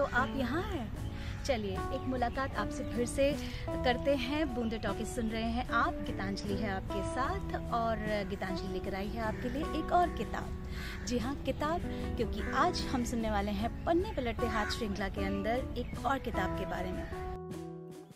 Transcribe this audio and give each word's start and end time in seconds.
तो 0.00 0.04
आप 0.16 0.34
यहाँ 0.36 0.62
हैं। 0.62 1.42
चलिए 1.44 1.72
एक 1.94 2.04
मुलाकात 2.08 2.54
आपसे 2.56 2.84
फिर 2.84 3.06
से 3.06 3.24
करते 3.68 4.14
हैं। 4.16 4.54
बूंदे 4.54 4.78
टॉकी 4.78 5.04
सुन 5.04 5.28
रहे 5.28 5.50
हैं 5.52 5.68
आप। 5.70 5.94
गीतांजलि 6.06 6.54
है 6.56 6.70
आपके 6.70 7.02
साथ 7.10 7.72
और 7.74 7.98
गीतांजलि 8.30 8.72
लेकर 8.72 8.94
आई 8.94 9.08
है 9.08 9.22
आपके 9.22 9.48
लिए 9.48 9.62
एक 9.78 9.92
और 9.92 10.16
किताब। 10.16 11.04
जी 11.06 11.18
हाँ 11.18 11.34
किताब 11.46 11.82
क्योंकि 12.16 12.50
आज 12.56 12.80
हम 12.92 13.04
सुनने 13.04 13.30
वाले 13.30 13.50
हैं 13.50 13.70
पन्ने 13.84 14.12
पलटते 14.12 14.46
हाथ 14.46 14.70
श्रृंखला 14.70 15.08
के 15.08 15.24
अंदर 15.24 15.74
एक 15.78 16.06
और 16.06 16.18
किताब 16.18 16.58
के 16.58 16.66
बारे 16.66 16.92
में। 16.92 17.04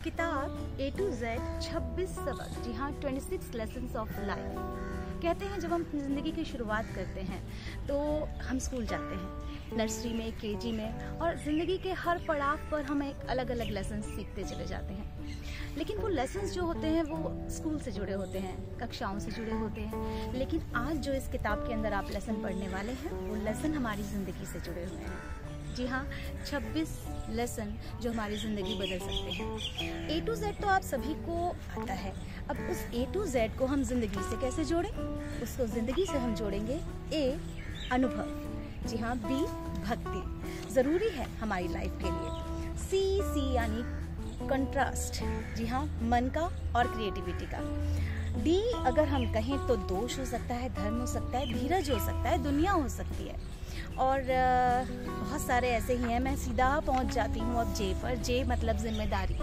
किताब 0.03 0.79
ए 0.81 0.89
टू 0.97 1.09
जेड 1.11 1.61
छब्बीस 1.61 2.15
सबक। 2.15 2.63
जी 2.65 2.73
हाँ 2.73 2.91
twenty 3.01 3.21
six 3.21 3.53
lesson 3.55 3.95
of 3.97 4.19
life 4.21 5.04
कहते 5.15 5.45
हैं, 5.45 5.59
जब 5.59 5.73
हम 5.73 5.83
ज़िंदगी 5.93 6.31
की 6.31 6.43
शुरुआत 6.45 6.85
करते 6.95 7.21
हैं 7.21 7.41
तो 7.87 7.97
हम 8.43 8.59
स्कूल 8.59 8.85
जाते 8.85 9.15
हैं, 9.15 9.77
नर्सरी 9.77 10.13
में, 10.13 10.31
केजी 10.31 10.71
में, 10.71 11.19
और 11.19 11.37
ज़िंदगी 11.37 11.77
के 11.77 11.91
हर 11.93 12.19
पड़ाव 12.27 12.69
पर 12.71 12.83
हम 12.83 13.03
एक 13.03 13.25
अलग 13.29 13.51
अलग 13.51 13.69
लेसन 13.69 14.01
सीखते 14.01 14.43
चले 14.43 14.65
जाते 14.65 14.93
हैं। 14.93 15.13
लेकिन 15.77 15.97
वो 15.97 16.07
लेसन्स 16.07 16.51
जो 16.51 16.63
होते 16.63 16.87
हैं, 16.87 17.03
वो 17.03 17.49
स्कूल 17.49 17.79
से 17.79 17.91
जुड़े 17.91 18.13
होते 18.13 18.39
हैं, 18.39 18.55
कक्षाओं 18.77 19.19
से 19.19 19.31
जुड़े 19.31 19.51
होते 19.51 19.81
हैं। 19.81 20.33
लेकिन 20.33 20.61
आज 20.75 20.97
जो 20.97 21.13
इस 21.13 21.27
किताब 21.27 21.67
के 21.67 21.73
अंदर 21.73 21.93
आप 21.93 22.11
लेसन 22.11 22.41
पढ़ने 22.43 22.67
वाले 22.67 22.91
हैं, 22.93 23.11
वो 23.19 23.35
लेसन 23.45 23.73
हमारी 23.73 24.03
ज़िंदगी 24.03 24.45
से 24.45 24.59
जुड़े 24.59 24.85
हुए 24.85 25.01
हैं। 25.01 25.43
जी 25.75 25.85
हाँ 25.87 26.05
26 26.45 26.89
लेसन 27.29 27.73
जो 28.01 28.11
हमारी 28.11 28.37
ज़िंदगी 28.37 28.75
बदल 28.75 28.99
सकते 28.99 29.31
हैं। 29.31 30.09
ए 30.09 30.19
टू 30.21 30.35
जेड 30.35 30.61
तो 30.61 30.67
आप 30.67 30.81
सभी 30.81 31.13
को 31.25 31.49
आता 31.79 31.93
है। 31.93 32.13
अब 32.49 32.57
उस 32.71 32.83
ए 32.95 33.05
टू 33.13 33.25
जेड 33.25 33.57
को 33.57 33.65
हम 33.65 33.83
ज़िंदगी 33.83 34.23
से 34.29 34.39
कैसे 34.41 34.65
जोड़ें? 34.65 34.89
उसको 35.43 35.65
ज़िंदगी 35.65 36.05
से 36.05 36.17
हम 36.17 36.35
जोड़ेंगे 36.35 36.79
ए 37.13 37.39
अनुभव। 37.91 38.87
जी 38.87 38.97
हाँ 38.97 39.15
बी 39.17 39.41
भक्ति। 39.81 40.73
ज़रूरी 40.73 41.09
है 41.09 41.27
हमारी 41.39 41.67
लाइफ 41.67 41.99
के 42.03 42.11
लिए। 42.11 42.75
सी 42.79 43.03
सी 43.23 43.51
यानी 43.53 43.83
कंट्रास्ट 44.47 45.21
जी 45.57 45.65
हाँ 45.65 45.83
मन 46.03 46.29
का 46.35 46.45
और 46.75 46.87
क्रिएटिविटी 46.87 47.45
का। 47.45 47.59
डी 48.43 48.59
अगर 48.85 49.07
हम 49.07 49.31
कहें 49.33 49.57
तो 49.67 49.75
दोष 49.89 50.17
हो 50.19 50.25
सकता 50.25 50.53
है, 50.53 50.69
धर्म 50.73 50.99
हो 50.99 51.05
सकता 51.07 51.37
है, 51.37 51.53
धीरज 51.53 51.89
हो 51.91 51.99
सकता 51.99 52.29
है, 52.29 52.43
दुनिया 52.43 52.71
हो 52.71 52.87
सकती 52.89 53.27
है। 53.27 53.35
और 53.99 54.21
बहुत 55.07 55.41
सारे 55.41 55.69
ऐसे 55.69 55.93
ही 55.93 56.11
हैं। 56.11 56.19
मैं 56.19 56.35
सीधा 56.35 56.79
पहुँच 56.79 57.13
जाती 57.13 57.39
हूँ 57.39 57.59
अब 57.61 57.73
जे 57.73 57.93
पर। 58.03 58.15
जे 58.17 58.43
मतलब 58.43 58.77
ज़िम्मेदारी। 58.77 59.37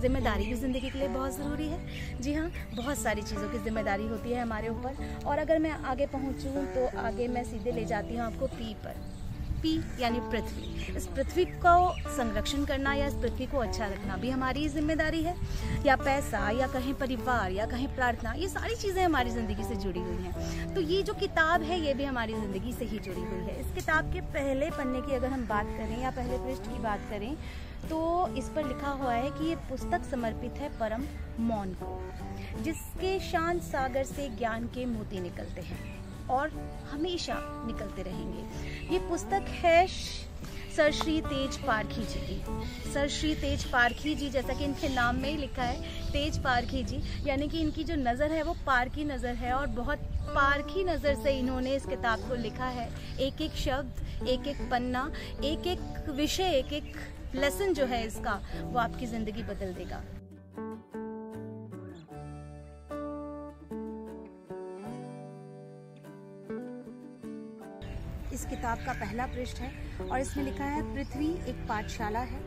ज़िम्मेदारी 0.00 0.44
भी 0.46 0.54
ज़िंदगी 0.54 0.90
के 0.90 0.98
लिए 0.98 1.08
बहुत 1.08 1.36
ज़रूरी 1.36 1.66
है। 1.68 2.20
जी 2.20 2.34
हाँ 2.34 2.50
बहुत 2.74 2.98
सारी 2.98 3.22
चीज़ों 3.22 3.48
की 3.48 3.58
ज़िम्मेदारी 3.58 4.06
होती 4.08 4.32
है 4.32 4.42
हमारे 4.42 4.68
ऊपर। 4.68 5.24
और 5.26 5.38
अगर 5.38 5.58
मैं 5.58 5.70
आगे 5.70 6.06
पहुँचूँ 6.06 6.64
तो 6.74 6.86
आगे 6.98 7.28
मैं 7.28 7.44
सीधे 7.44 7.72
ले 7.72 7.84
जाती 7.84 8.16
हूँ 8.16 8.24
आपको 8.24 8.46
पी 8.48 8.74
पर। 8.84 8.94
पी 9.60 9.74
यानी 10.00 10.20
पृथ्वी। 10.22 10.94
इस 10.96 11.06
पृथ्वी 11.06 11.44
को 11.56 11.76
संरक्षण 12.10 12.64
करना 12.64 12.92
या 12.94 13.06
इस 13.06 13.14
पृथ्वी 13.14 13.46
को 13.46 13.58
अच्छा 13.58 13.86
रखना 13.86 14.16
भी 14.16 14.30
हमारी 14.30 14.68
ज़िम्मेदारी 14.68 15.22
है। 15.22 15.34
या 15.86 15.96
पैसा, 15.98 16.48
या 16.50 16.66
कहीं 16.66 16.94
परिवार, 16.96 17.50
या 17.52 17.66
कहीं 17.66 17.88
प्रार्थना, 17.96 18.32
ये 18.32 18.48
सारी 18.48 18.74
चीज़ें 18.76 19.02
हमारी 19.04 19.30
ज़िंदगी 19.30 19.64
से 19.64 19.76
जुड़ी 19.76 20.00
हुई 20.00 20.16
हैं। 20.16 20.74
तो 20.74 20.80
ये 20.82 21.02
जो 21.02 21.14
किताब 21.16 21.62
है, 21.62 21.80
ये 21.80 21.94
भी 21.94 22.04
हमारी 22.04 22.34
ज़िंदगी 22.34 22.72
से 22.72 22.84
ही 22.84 22.98
जुड़ी 22.98 23.20
हुई 23.20 23.40
है। 23.42 23.60
इस 23.60 23.74
किताब 23.74 24.12
के 24.12 24.20
पहले 24.32 24.70
पन्ने 24.70 25.00
की 25.00 25.14
अगर 25.14 25.28
हम 25.28 25.46
बात 25.46 25.66
करें, 25.68 26.00
या 26.02 26.10
पहले 26.12 26.38
पृष्ठ 26.38 26.70
की 26.72 26.82
बात 26.82 27.10
करें 27.10 27.34
तो 27.80 27.98
इस 28.36 28.48
पर 28.48 28.64
लिखा 28.64 28.90
हुआ 28.92 29.12
है 29.12 29.30
कि 29.30 29.48
ये 29.48 29.56
पुस्तक 29.68 30.04
समर्पित 30.04 30.58
है 30.60 30.68
परम 30.78 31.04
मौन 31.40 31.74
को, 31.74 32.00
जिसके 32.62 33.18
शांत 33.20 33.62
सागर 33.62 34.04
से 34.04 34.28
ज्ञान 34.28 34.66
के 34.74 34.86
मोती 34.86 35.20
निकलते 35.20 35.60
हैं। 35.60 35.78
और 36.30 36.50
हमेशा 36.90 37.40
निकलते 37.66 38.02
रहेंगे। 38.02 38.92
ये 38.92 38.98
पुस्तक 39.08 39.48
है 39.62 39.86
सर 40.76 40.90
श्री 40.92 41.20
तेज 41.20 41.56
पारखी 41.58 42.02
जी 42.02 42.20
की। 42.22 42.92
सर 42.92 43.08
श्री 43.10 43.34
तेज 43.34 43.64
पारखी 43.64 44.14
जी, 44.14 44.28
जैसा 44.30 44.54
कि 44.54 44.64
इनके 44.64 44.88
नाम 44.88 45.16
में 45.16 45.28
ही 45.30 45.36
लिखा 45.36 45.62
है, 45.62 46.10
तेज 46.12 46.38
पारखी 46.38 46.82
जी, 46.84 47.00
यानी 47.26 47.48
कि 47.48 47.60
इनकी 47.60 47.84
जो 47.84 47.94
नज़र 47.96 48.32
है 48.32 48.42
वो 48.42 48.54
पार 48.66 48.88
की 48.88 49.04
नज़र 49.04 49.34
है 49.34 49.52
और 49.54 49.66
बहुत 49.76 49.98
पारखी 50.28 50.84
नज़र 50.84 51.14
से 51.22 51.32
इन्होंने 51.38 51.74
इस 51.76 51.86
किताब 51.86 52.28
को 52.28 52.34
लिखा 52.34 52.68
है। 52.68 52.88
एक 53.20 53.40
एक 53.42 53.56
शब्द 53.56 54.26
एक 54.28 54.46
एक 54.48 54.60
पन्ना 54.70 55.10
एक 55.44 55.66
एक 55.66 56.08
विषय 56.10 56.58
एक 56.58 56.72
एक 56.72 56.96
लेसन 57.34 57.74
जो 57.74 57.84
है 57.86 58.06
इसका 58.06 58.40
वो 58.62 58.78
आपकी 58.78 59.06
ज़िंदगी 59.06 59.42
बदल 59.44 59.72
देगा। 59.74 60.02
इस 68.34 68.44
किताब 68.44 68.78
का 68.78 68.92
पहला 68.92 69.26
पृष्ठ 69.26 69.56
है 69.56 69.72
और 70.00 70.20
इसमें 70.20 70.44
लिखा 70.44 70.64
है, 70.64 70.82
पृथ्वी 70.94 71.28
एक 71.50 71.66
पाठशाला 71.68 72.20
है। 72.20 72.40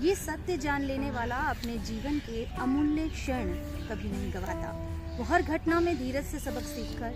ये 0.00 0.14
सत्य 0.14 0.56
जान 0.56 0.82
लेने 0.82 1.10
वाला 1.10 1.36
अपने 1.50 1.76
जीवन 1.78 2.18
के 2.18 2.44
अमूल्य 2.60 3.08
क्षण 3.08 3.52
कभी 3.88 4.08
नहीं 4.08 4.32
गवाता। 4.32 4.70
वो 5.18 5.24
हर 5.24 5.42
घटना 5.42 5.78
में 5.80 5.96
धीरज 5.98 6.24
से 6.24 6.38
सबक 6.38 6.62
सीखकर, 6.62 7.10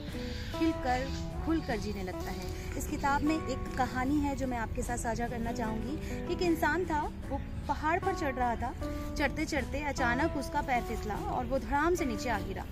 खिलकर, 0.59 1.07
खुलकर 1.45 1.79
जीने 1.79 2.03
लगता 2.03 2.31
है। 2.31 2.55
इस 2.79 2.87
किताब 2.87 3.23
में 3.23 3.35
एक 3.35 3.77
कहानी 3.77 4.19
है 4.21 4.35
जो 4.37 4.47
मैं 4.47 4.59
आपके 4.59 4.83
साथ 4.83 4.97
साझा 4.97 5.29
करना 5.29 5.53
चाहूँगी 5.53 6.33
एक 6.33 6.43
इंसान 6.43 6.85
था, 6.85 7.01
वो 7.29 7.41
पहाड़ 7.69 7.99
पर 8.01 8.15
चढ़ 8.15 8.35
रहा 8.35 8.55
था। 8.57 8.73
चढ़ते 9.15 9.45
चढ़ते 9.45 9.81
अचानक 9.85 10.37
उसका 10.37 10.61
पैर 10.63 10.83
फिसला 10.83 11.15
और 11.15 11.47
वो 11.47 11.59
धड़ाम 11.59 11.95
से 11.95 12.05
नीचे 12.05 12.29
आ 12.29 12.39
गिरा। 12.39 12.65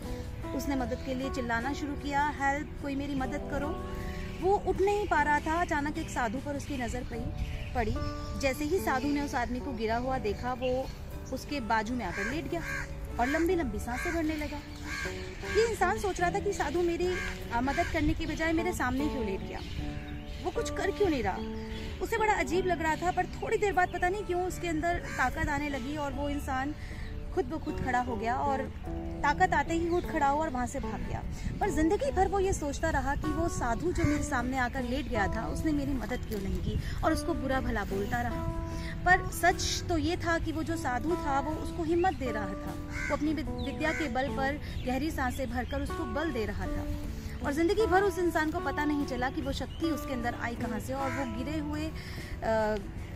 उसने 0.56 0.76
मदद 0.76 1.02
के 1.06 1.14
लिए 1.14 1.30
चिल्लाना 1.30 1.72
शुरू 1.72 1.94
किया, 1.94 2.26
हेल्प, 2.40 2.78
कोई 2.82 2.94
मेरी 2.94 3.14
मदद 3.14 3.48
करो। 3.50 3.68
वो 4.40 4.54
उठ 4.68 4.80
नहीं 4.80 5.06
पा 5.08 5.22
रहा 5.22 5.38
था। 5.40 5.60
अचानक 5.60 5.98
एक 5.98 6.08
साधु 6.10 6.38
पर 6.38 6.56
उसकी 6.56 6.76
नज़र 6.78 7.04
पड़ी 7.10 7.72
पड़ी। 7.74 7.94
जैसे 8.40 8.64
ही 8.64 8.78
साधु 8.80 9.08
ने 9.08 9.20
उस 9.20 9.34
आदमी 9.34 9.60
को 9.60 9.72
गिरा 9.74 9.96
हुआ 9.98 10.18
देखा, 10.20 10.52
वो 10.54 10.86
उसके 11.32 11.60
बाजू 11.62 11.94
में 11.94 12.04
आकर 12.04 12.30
लेट 12.30 12.50
गया 12.50 12.62
और 13.20 13.26
लंबी 13.28 13.54
लंबी 13.56 13.78
साँसें 13.78 14.12
भरने 14.14 14.36
लगा। 14.36 14.58
ये 15.56 15.66
इंसान 15.66 15.98
सोच 15.98 16.20
रहा 16.20 16.30
था 16.30 16.38
कि 16.38 16.52
साधु 16.52 16.82
मेरी 16.82 17.08
मदद 17.62 17.92
करने 17.92 18.14
की 18.14 18.26
बजाय 18.26 18.52
मेरे 18.52 18.72
सामने 18.72 19.08
क्यों 19.08 19.24
लेट 19.26 19.40
गया। 19.40 19.60
वो 20.44 20.50
कुछ 20.50 20.70
कर 20.70 20.90
क्यों 20.90 21.08
नहीं 21.08 21.22
रहा? 21.22 21.38
उसे 22.02 22.18
बड़ा 22.18 22.32
अजीब 22.34 22.66
लग 22.66 22.82
रहा 22.82 22.96
था, 22.96 23.10
पर 23.10 23.26
थोड़ी 23.32 23.56
देर 23.56 23.72
बाद 23.72 23.92
पता 23.92 24.08
नहीं 24.08 24.24
क्यों 24.24 24.46
उसके 24.46 24.68
अंदर 24.68 24.98
ताकत 25.08 25.48
आने 25.48 25.68
लगी 25.68 25.96
और 25.96 26.12
वो 26.12 26.28
इंसान 26.28 26.74
खुद 27.34 27.44
ब 27.44 27.58
खुद 27.64 27.80
खड़ा 27.84 28.00
हो 28.02 28.16
गया 28.16 28.36
और 28.40 28.62
ताकत 29.22 29.52
आते 29.54 29.74
ही 29.74 29.88
उठ 29.90 30.04
खड़ा 30.04 30.28
हुआ 30.28 30.40
और 30.40 30.50
वहाँ 30.50 30.66
से 30.66 30.80
भाग 30.80 31.00
गया। 31.00 31.22
पर 31.60 31.70
ज़िंदगी 31.70 32.10
भर 32.12 32.28
वो 32.28 32.38
ये 32.40 32.52
सोचता 32.52 32.90
रहा 32.90 33.14
कि 33.16 33.30
वो 33.32 33.48
साधु 33.50 33.92
जो 33.92 34.04
मेरे 34.04 34.22
सामने 34.24 34.58
आकर 34.58 34.82
लेट 34.84 35.08
गया 35.08 35.26
था, 35.26 35.46
उसने 35.46 35.72
मेरी 35.72 35.92
मदद 35.94 36.26
क्यों 36.28 36.40
नहीं 36.40 36.58
की 36.58 37.02
और 37.04 37.12
उसको 37.12 37.34
बुरा 37.34 37.60
भला 37.60 37.84
बोलता 37.84 38.20
रहा। 38.22 38.52
पर 39.04 39.26
सच 39.32 39.84
तो 39.88 39.96
ये 39.98 40.16
था 40.16 40.38
कि 40.38 40.52
वो 40.52 40.62
जो 40.62 40.76
साधु 40.76 41.16
था, 41.16 41.38
वो 41.40 41.52
उसको 41.54 41.82
हिम्मत 41.84 42.14
दे 42.18 42.30
रहा 42.32 42.46
था। 42.46 42.74
वो 43.08 43.16
अपनी 43.16 43.32
विद्या 43.34 43.92
के 43.92 44.08
बल 44.10 44.28
पर 44.36 44.60
गहरी 44.86 45.10
साँसें 45.10 45.50
भरकर 45.50 45.82
उसको 45.82 46.04
बल 46.14 46.30
दे 46.32 46.44
रहा 46.46 46.66
था। 46.66 46.84
और 47.44 47.52
ज़िंदगी 47.52 47.86
भर 47.86 48.02
उस 48.02 48.18
इंसान 48.18 48.50
को 48.50 48.60
पता 48.60 48.84
नहीं 48.84 49.04
चला 49.06 49.28
कि 49.30 49.42
वो 49.42 49.52
शक्ति 49.52 49.90
उसके 49.90 50.12
अंदर 50.12 50.34
आई 50.42 50.54
कहाँ 50.54 50.78
से 50.80 50.92
और 50.94 51.10
वो 51.10 51.24
गिरे 51.38 51.58
हुए 51.58 51.86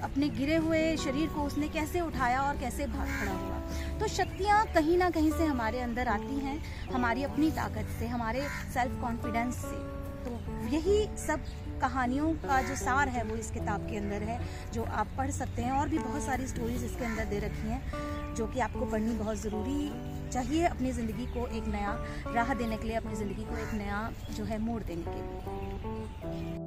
अपने 0.03 0.29
गिरे 0.29 0.57
हुए 0.57 0.81
शरीर 0.97 1.29
को 1.29 1.43
उसने 1.43 1.69
कैसे 1.69 2.01
उठाया 2.01 2.43
और 2.43 2.57
कैसे 2.57 2.87
भाग 2.87 3.09
खड़ा 3.21 3.33
हुआ। 3.33 3.99
तो 4.01 4.09
शक्तियाँ 4.09 4.65
कहीं 4.75 4.97
ना 4.99 5.09
कहीं 5.11 5.31
से 5.33 5.45
हमारे 5.45 5.81
अंदर 5.81 6.09
आती 6.09 6.39
हैं, 6.39 6.59
हमारी 6.93 7.23
अपनी 7.23 7.51
ताकत 7.51 7.89
से, 7.99 8.07
हमारे 8.07 8.47
सेल्फ 8.75 9.01
कॉन्फिडेंस 9.01 9.55
से। 9.55 9.77
तो 10.25 10.39
यही 10.69 10.99
सब 11.19 11.45
कहानियों 11.81 12.33
का 12.43 12.61
जो 12.63 12.75
सार 12.77 13.09
है 13.09 13.23
वो 13.25 13.37
इस 13.37 13.51
किताब 13.51 13.87
के 13.91 13.97
अंदर 13.97 14.23
है, 14.23 14.39
जो 14.73 14.85
आप 14.85 15.09
पढ़ 15.19 15.31
सकते 15.33 15.63
हैं 15.63 15.73
और 15.73 15.89
भी 15.89 15.99
बहुत 16.01 16.23
सारी 16.23 16.47
स्टोरीज 16.47 16.85
इसके 16.85 17.05
अंदर 17.05 17.25
दे 17.25 17.39
रखी 17.39 17.69
हैं, 17.69 18.35
जो 18.35 18.47
कि 18.47 18.61
आपको 18.61 18.87
पढ़नी 18.87 19.15
बहुत 19.15 19.37
ज़रूरी 19.39 19.91
चाहिए 20.31 20.65
अपनी 20.67 20.93
ज़िंदगी 20.93 21.27
को 21.27 21.47
एक 21.49 21.69
नया 21.69 21.93
राह 22.35 22.55
देने 22.55 22.77
के 22.77 22.89
लिए, 22.89 22.97
अपनी 22.97 23.15
ज़िंदगी 23.17 23.45
को 23.45 23.57
एक 23.59 23.75
नया 23.75 24.11
जो 24.31 24.45
है 24.45 24.59
मोड़ 24.59 24.83
देने 24.83 25.03
के 25.05 25.11
लिए। 25.13 26.67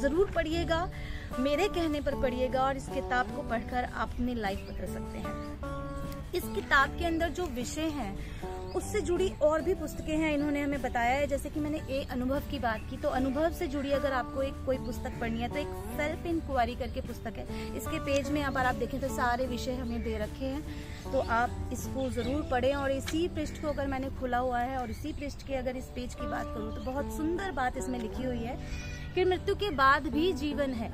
ज़रूर 0.00 0.30
पढ़िएगा, 0.34 0.88
मेरे 1.38 1.68
कहने 1.68 2.00
पर 2.00 2.14
पढ़िएगा 2.22 2.62
और 2.62 2.76
इस 2.76 2.86
किताब 2.88 3.34
को 3.36 3.42
पढ़कर 3.42 3.84
आप 3.84 4.10
अपनी 4.10 4.34
लाइफ 4.34 4.66
बदल 4.70 4.92
सकते 4.94 5.18
हैं। 5.18 5.34
इस 6.34 6.42
किताब 6.54 6.96
के 6.98 7.04
अंदर 7.06 7.28
जो 7.30 7.44
विषय 7.54 7.88
हैं 7.90 8.12
उससे 8.72 9.00
जुड़ी 9.02 9.28
और 9.42 9.62
भी 9.62 9.74
पुस्तकें 9.74 10.16
हैं, 10.16 10.32
इन्होंने 10.34 10.60
हमें 10.62 10.82
बताया 10.82 11.14
है। 11.14 11.26
जैसे 11.26 11.50
कि 11.50 11.60
मैंने 11.60 11.78
ए, 11.90 12.06
अनुभव 12.12 12.42
की 12.50 12.58
बात 12.58 12.86
की 12.90 12.96
तो 12.96 13.08
अनुभव 13.10 13.50
से 13.52 13.66
जुड़ी 13.68 13.90
अगर 13.92 14.12
आपको 14.12 14.42
एक, 14.42 14.64
कोई 14.66 14.76
पुस्तक 14.78 15.18
पढ़नी 15.20 15.40
है 15.40 15.48
तो 15.48 15.58
एक 15.58 15.68
सेल्फ 15.96 16.26
इंक्वायरी 16.26 16.74
करके 16.76 17.00
पुस्तक 17.02 17.38
है। 17.38 17.76
इसके 17.76 17.98
पेज 18.04 18.30
में 18.30 18.42
अगर 18.44 18.66
आप 18.66 18.74
देखें 18.76 19.00
तो 19.00 19.08
सारे 19.10 19.46
विषय 19.46 19.74
हमें 19.74 20.02
दे 20.02 20.16
रखे 20.18 20.44
हैं। 20.46 20.62
तो 21.04 21.20
आप 21.32 21.70
इसको 21.72 22.08
ज़रूर 22.12 22.42
पढ़ें 22.50 22.74
और 22.74 22.90
इसी 22.92 23.26
पृष्ठ 23.30 23.60
को 23.62 23.68
अगर 23.68 23.86
मैंने 23.86 24.10
खुला 24.20 24.38
हुआ 24.38 24.58
है 24.60 24.78
और 24.78 24.90
इसी 24.90 25.12
पृष्ठ 25.12 25.46
के 25.46 25.54
अगर 25.54 25.76
इस 25.76 25.84
पेज 25.94 26.14
की 26.14 26.26
बात 26.26 26.46
करूँ 26.46 26.74
तो 26.74 26.82
बहुत 26.82 27.16
सुंदर 27.16 27.50
बात 27.52 27.76
इसमें 27.76 27.98
लिखी 27.98 28.22
हुई 28.22 28.38
है 28.38 28.58
कि 29.14 29.24
मृत्यु 29.24 29.54
के 29.54 29.70
बाद 29.76 30.06
भी 30.08 30.32
जीवन 30.34 30.72
है। 30.74 30.90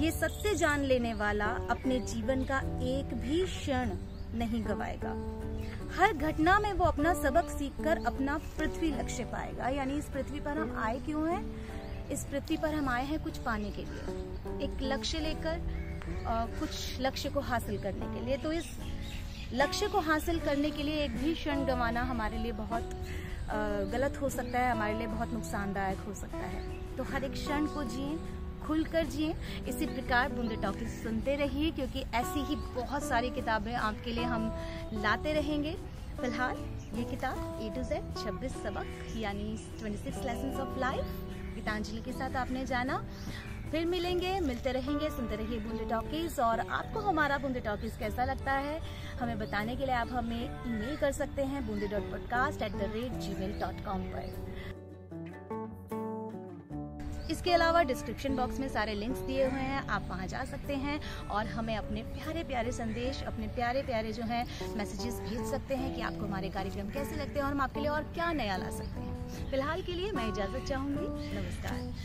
ये 0.00 0.10
सत्य 0.10 0.54
जान 0.54 0.82
लेने 0.84 1.12
वाला 1.14 1.46
अपने 1.70 1.98
जीवन 2.06 2.44
का 2.44 2.58
एक 2.88 3.14
भी 3.16 3.44
क्षण 3.46 3.90
नहीं 4.34 4.64
गवाएगा। 4.64 5.12
हर 5.96 6.12
घटना 6.12 6.58
में 6.58 6.72
वो 6.72 6.84
अपना 6.84 7.12
सबक 7.14 7.48
सीखकर 7.50 8.04
अपना 8.06 8.36
पृथ्वी 8.58 8.90
लक्ष्य 8.90 9.24
पाएगा। 9.24 9.68
यानी 9.68 9.98
इस 9.98 10.04
पृथ्वी 10.04 10.40
पर 10.40 10.58
हम 10.58 10.76
आए 10.78 10.98
क्यों 11.00 11.28
हैं? 11.28 11.42
इस 12.10 12.24
पृथ्वी 12.24 12.56
पर 12.56 12.74
हम 12.74 12.88
आए 12.88 13.04
हैं 13.06 13.22
कुछ 13.22 13.38
पाने 13.38 13.70
के 13.70 13.82
लिए। 13.82 14.64
एक 14.64 14.82
लक्ष्य 14.82 15.18
लेकर 15.18 15.60
कुछ 16.60 17.00
लक्ष्य 17.00 17.28
को 17.28 17.40
हासिल 17.42 17.78
करने 17.82 18.06
के 18.14 18.24
लिए। 18.26 18.36
तो 18.36 18.52
इस 18.52 18.66
लक्ष्य 19.52 19.86
को 19.88 20.00
हासिल 20.00 20.40
करने 20.40 20.70
के 20.70 20.82
लिए 20.82 21.04
एक 21.04 21.16
भी 21.18 21.34
क्षण 21.34 21.64
गंवाना 21.64 22.02
हमारे 22.02 22.38
लिए 22.38 22.52
बहुत 22.54 22.90
गलत 23.92 24.20
हो 24.22 24.28
सकता 24.28 24.58
है, 24.58 24.70
हमारे 24.70 24.94
लिए 24.94 25.06
बहुत 25.06 25.32
नुकसानदायक 25.32 25.98
हो 25.98 26.14
सकता 26.14 26.46
है। 26.46 26.96
तो 26.96 27.04
हर 27.04 27.24
एक 27.24 27.32
क्षण 27.32 27.66
को 27.66 27.84
जिए। 27.84 28.18
खुलकर 28.68 29.06
जिए। 29.06 29.34
इसी 29.68 29.86
प्रकार 29.86 30.32
बूंदे 30.32 30.56
टॉकीज 30.62 30.88
सुनते 31.02 31.36
रहिए, 31.36 31.70
क्योंकि 31.70 32.04
ऐसी 32.14 32.44
ही 32.46 32.56
बहुत 32.74 33.02
सारी 33.02 33.30
किताबें 33.30 33.74
आपके 33.74 34.12
लिए 34.12 34.24
हम 34.26 34.50
लाते 34.94 35.32
रहेंगे। 35.32 35.76
फ़िलहाल, 36.20 36.56
ये 36.94 37.04
किताब 37.04 37.60
ए 37.62 37.70
टू 37.70 37.82
जेड 37.88 38.14
छब्बीस 38.16 38.52
सबक, 38.62 38.86
यानी 39.16 39.56
twenty 39.78 39.98
six 39.98 40.24
lesson 40.26 40.56
of 40.60 40.78
life 40.80 41.54
Gitanjali 41.54 42.00
के 42.02 42.12
साथ 42.12 42.36
आपने 42.36 42.64
जाना। 42.66 43.04
फिर 43.70 43.86
मिलेंगे, 43.86 44.38
मिलते 44.40 44.72
रहेंगे, 44.72 45.08
सुनते 45.10 45.36
रहिए 45.36 45.58
बूंदे 45.60 45.84
टॉकीज, 45.84 46.38
और 46.40 46.60
आपको 46.60 47.00
हमारा 47.00 47.38
बूंदे 47.38 47.60
टॉकीज 47.60 47.96
कैसा 47.96 48.24
लगता 48.24 48.52
है, 48.52 48.78
हमें 49.20 49.38
बताने 49.38 49.76
के 49.76 49.86
लिए 49.86 49.94
आप 49.94 50.12
हमें 50.12 50.44
ईमेल 50.44 50.96
कर 50.96 51.12
सकते 51.12 51.42
हैं 51.42 51.66
Boonde 51.66 51.86
dot 51.86 52.10
podcast 52.10 52.62
at 52.62 52.72
the 52.72 52.90
rate 52.94 53.18
gmail 53.40 53.58
dot 53.60 53.84
com 53.84 54.02
पर। 54.12 54.56
इसके 57.30 57.52
अलावा 57.52 57.82
डिस्क्रिप्शन 57.82 58.36
बॉक्स 58.36 58.58
में 58.60 58.68
सारे 58.68 58.94
लिंक्स 58.94 59.20
दिए 59.20 59.44
हुए 59.44 59.60
हैं, 59.60 59.86
आप 59.88 60.06
वहाँ 60.08 60.26
जा 60.26 60.44
सकते 60.44 60.74
हैं 60.76 61.00
और 61.30 61.46
हमें 61.46 61.76
अपने 61.76 62.02
प्यारे 62.14 62.44
प्यारे 62.44 62.72
संदेश, 62.72 63.22
अपने 63.22 63.46
प्यारे 63.56 63.82
प्यारे 63.82 64.12
जो 64.12 64.22
हैं 64.22 64.44
मैसेजेस 64.76 65.20
भेज 65.20 65.44
सकते 65.50 65.74
हैं 65.74 65.94
कि 65.94 66.00
आपको 66.00 66.24
हमारे 66.24 66.48
कार्यक्रम 66.48 66.88
कैसे 66.90 67.16
लगते 67.16 67.38
हैं 67.38 67.46
और 67.46 67.52
हम 67.52 67.60
आपके 67.60 67.80
लिए 67.80 67.90
और 67.90 68.02
क्या 68.14 68.32
नया 68.32 68.56
ला 68.56 68.70
सकते 68.70 69.00
हैं। 69.00 69.16
फ़िलहाल 69.50 69.82
के 69.82 69.92
लिए 69.92 70.12
मैं 70.12 70.28
इजाज़त 70.28 70.68
चाहूँगी। 70.68 71.34
नमस्कार। 71.34 71.97